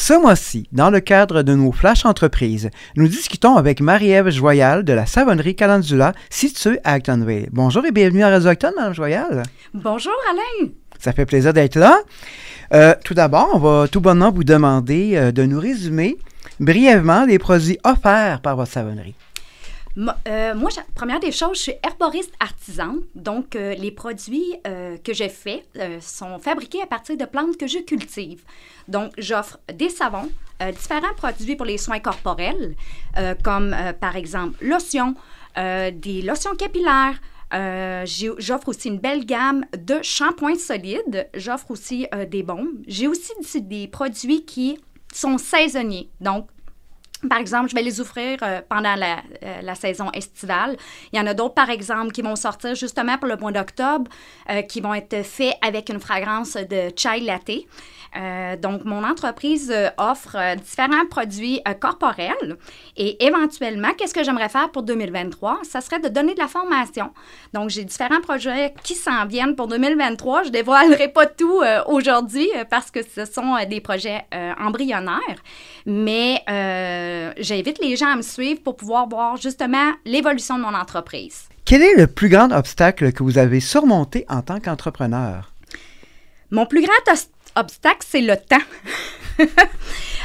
[0.00, 4.94] Ce mois-ci, dans le cadre de nos Flash Entreprises, nous discutons avec Marie-Ève Joyal de
[4.94, 7.50] la savonnerie Calendula située à Actonville.
[7.52, 9.42] Bonjour et bienvenue à Radio Acton, Mme Joyal.
[9.74, 10.70] Bonjour Alain.
[10.98, 11.98] Ça fait plaisir d'être là.
[12.72, 16.16] Euh, tout d'abord, on va tout bonnement vous demander euh, de nous résumer
[16.60, 19.14] brièvement les produits offerts par votre savonnerie.
[19.98, 22.96] Euh, moi, première des choses, je suis herboriste artisan.
[23.14, 25.64] Donc, euh, les produits euh, que je fais
[26.00, 28.42] sont fabriqués à partir de plantes que je cultive.
[28.88, 30.30] Donc, j'offre des savons,
[30.60, 32.74] différents produits pour les soins corporels,
[33.42, 35.14] comme par exemple lotions,
[35.56, 37.18] des lotions capillaires.
[38.38, 41.28] j'offre aussi une belle gamme de shampoings solides.
[41.34, 42.82] J'offre aussi des bombes.
[42.86, 44.78] J'ai aussi des produits qui
[45.14, 46.10] sont saisonniers.
[46.20, 46.48] Donc,
[47.28, 50.76] par exemple, je vais les offrir euh, pendant euh, la, saison estivale.
[51.12, 54.10] Il y en a d'autres, par exemple, qui vont sortir justement pour le mois d'octobre,
[54.48, 57.50] euh, qui vont être faits avec une fragrance de chai latte.
[58.60, 62.56] Donc, mon entreprise offre différents produits corporels
[62.96, 65.60] et éventuellement, qu'est-ce que j'aimerais faire pour 2023?
[65.62, 67.12] Ça serait de donner de la formation.
[67.54, 70.42] Donc, j'ai différents projets qui s'en viennent pour 2023.
[70.42, 74.26] Je ne dévoilerai pas tout aujourd'hui parce que ce sont des projets
[74.58, 75.40] embryonnaires,
[75.86, 76.42] mais
[77.38, 81.44] j'invite les gens à me suivre pour pouvoir voir justement l'évolution de mon entreprise.
[81.64, 85.52] Quel est le plus grand obstacle que vous avez surmonté en tant qu'entrepreneur?
[86.50, 87.14] Mon plus grand
[87.54, 88.56] obstacle, c'est le temps.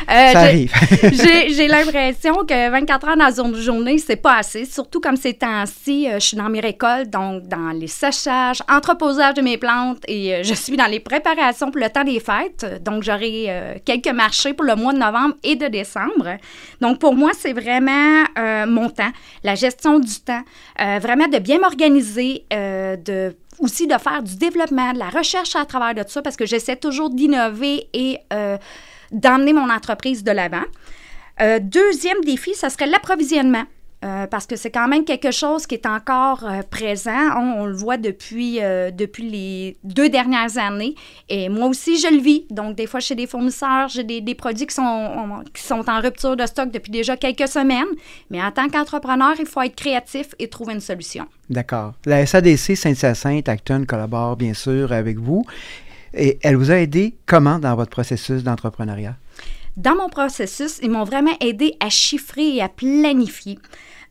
[0.09, 0.71] Euh, ça arrive.
[1.49, 4.65] j'ai l'impression que 24 heures dans une journée, c'est pas assez.
[4.65, 9.35] Surtout comme ces temps-ci, euh, je suis dans mes récoltes, donc dans les séchages, entreposage
[9.35, 12.83] de mes plantes et euh, je suis dans les préparations pour le temps des fêtes.
[12.83, 16.37] Donc, j'aurai quelques marchés pour le mois de novembre et de décembre.
[16.81, 18.23] Donc, pour moi, c'est vraiment
[18.67, 19.11] mon temps,
[19.43, 20.41] la gestion du temps,
[20.77, 25.93] vraiment de bien m'organiser, de aussi de faire du développement, de la recherche à travers
[25.93, 28.57] de ça, parce que j'essaie toujours d'innover et euh,
[29.11, 30.63] d'emmener mon entreprise de l'avant.
[31.41, 33.63] Euh, deuxième défi, ce serait l'approvisionnement.
[34.05, 37.11] Euh, parce que c'est quand même quelque chose qui est encore présent.
[37.37, 40.93] On, le voit depuis, depuis les deux dernières années.
[41.27, 42.45] Et moi aussi, je le vis.
[42.51, 46.01] Donc, des fois, chez des fournisseurs, j'ai des, des, produits qui sont, qui sont en
[46.01, 47.87] rupture de stock depuis déjà quelques semaines.
[48.29, 51.25] Mais en tant qu'entrepreneur, il faut être créatif et trouver une solution.
[51.49, 51.93] D'accord.
[52.05, 55.45] La SADC Saint-Hyacinthe, Acton collabore bien sûr avec vous.
[56.13, 59.15] Et elle vous a aidé comment dans votre processus d'entrepreneuriat?
[59.77, 63.59] Dans mon processus, ils m'ont vraiment aidé à chiffrer et à planifier.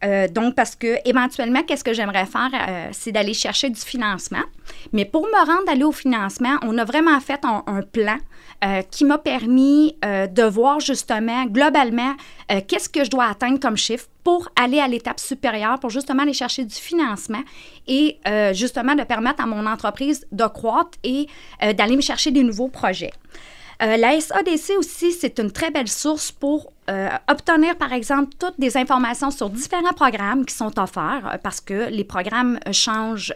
[0.04, 4.42] Euh, donc, parce que éventuellement, qu'est-ce que j'aimerais faire, euh, c'est d'aller chercher du financement.
[4.92, 8.18] Mais pour me rendre aller au financement, on a vraiment fait un, plan
[8.64, 12.14] euh, qui m'a permis de voir justement globalement
[12.48, 16.32] qu'est-ce que je dois atteindre comme chiffre pour aller à l'étape supérieure, pour justement aller
[16.32, 17.42] chercher du financement
[17.86, 18.18] et
[18.52, 21.26] justement de permettre à mon entreprise de croître et
[21.74, 23.12] d'aller me chercher des nouveaux projets.
[23.82, 28.58] Euh, la SADC aussi, c'est une très belle source pour euh, obtenir, par exemple, toutes
[28.58, 33.34] des informations sur différents programmes qui sont offerts euh, parce que les programmes changent.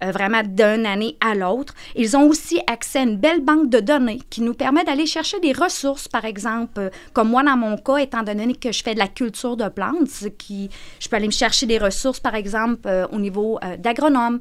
[0.00, 1.74] vraiment d'une année à l'autre.
[1.96, 5.40] Ils ont aussi accès à une belle banque de données qui nous permet d'aller chercher
[5.40, 9.00] des ressources, par exemple, comme moi dans mon cas, étant donné que je fais de
[9.00, 13.58] la culture de plantes, je peux aller me chercher des ressources, par exemple, au niveau
[13.80, 14.38] d'agronome,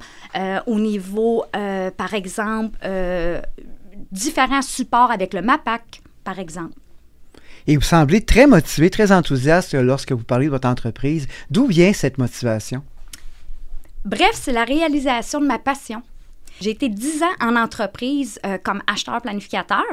[0.67, 1.43] au niveau,
[1.97, 2.77] par exemple,
[4.11, 6.73] différents supports avec le MAPAC, par exemple.
[7.67, 11.27] Et vous semblez très motivé, très enthousiaste lorsque vous parlez de votre entreprise.
[11.49, 12.81] D'où vient cette motivation?
[14.05, 16.01] Bref, c'est la réalisation de ma passion.
[16.61, 19.83] J'ai été dix ans en entreprise euh, comme acheteur-planificateur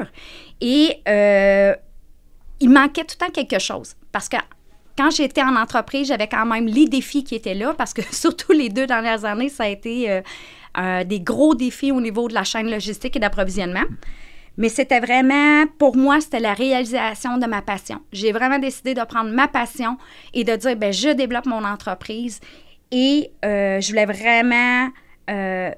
[0.61, 1.75] et euh,
[2.59, 3.95] il manquait tout le temps quelque chose.
[4.11, 4.37] Parce que
[4.97, 8.53] quand j'étais en entreprise, j'avais quand même les défis qui étaient là parce que surtout
[8.53, 10.21] les deux dernières années, ça a été euh,
[10.77, 13.85] euh, des gros défis au niveau de la chaîne logistique et d'approvisionnement.
[14.57, 17.99] Mais c'était vraiment, pour moi, c'était la réalisation de ma passion.
[18.11, 19.97] J'ai vraiment décidé de prendre ma passion
[20.33, 22.39] et de dire, ben je développe mon entreprise
[22.91, 24.89] et euh, je voulais vraiment
[25.29, 25.71] euh,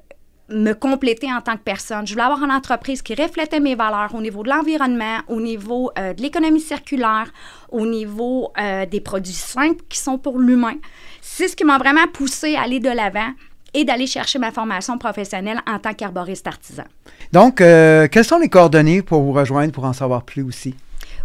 [0.50, 2.06] me compléter en tant que personne.
[2.06, 5.92] Je voulais avoir une entreprise qui reflétait mes valeurs au niveau de l'environnement, au niveau
[5.96, 7.32] de l'économie circulaire,
[7.70, 8.54] au niveau
[8.90, 10.76] des produits simples qui sont pour l'humain.
[11.22, 13.34] C'est ce qui m'a vraiment poussé à aller de l'avant
[13.74, 16.84] et d'aller chercher ma formation professionnelle en tant qu'arboriste artisan.
[17.32, 20.76] Donc, euh, quelles sont les coordonnées pour vous rejoindre pour en savoir plus aussi?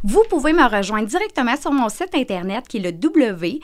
[0.04, 3.60] Vous pouvez me rejoindre directement sur mon site Internet qui est le www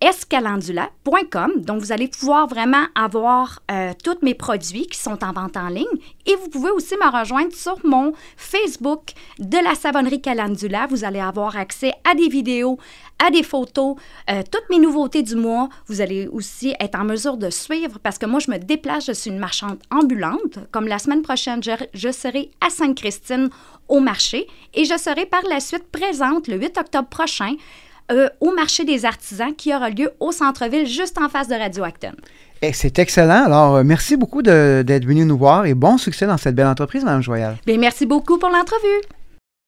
[0.00, 1.52] escalendula.com.
[1.56, 5.68] Donc, vous allez pouvoir vraiment avoir euh, tous mes produits qui sont en vente en
[5.68, 5.84] ligne.
[6.26, 10.86] Et vous pouvez aussi me rejoindre sur mon Facebook de la savonnerie Calendula.
[10.88, 12.78] Vous allez avoir accès à des vidéos,
[13.24, 13.96] à des photos,
[14.30, 15.68] euh, toutes mes nouveautés du mois.
[15.86, 19.12] Vous allez aussi être en mesure de suivre parce que moi, je me déplace, je
[19.12, 20.58] suis une marchande ambulante.
[20.72, 23.48] Comme la semaine prochaine, je, je serai à Sainte-Christine
[23.88, 27.54] au marché et je serai par la suite présente le 8 octobre prochain
[28.12, 31.84] euh, au marché des artisans qui aura lieu au centre-ville, juste en face de Radio
[31.84, 32.12] Acton.
[32.62, 33.44] Eh, c'est excellent.
[33.44, 37.04] Alors, euh, merci beaucoup d'être venu nous voir et bon succès dans cette belle entreprise,
[37.04, 37.56] Mme Joyal.
[37.66, 39.02] Bien, merci beaucoup pour l'entrevue.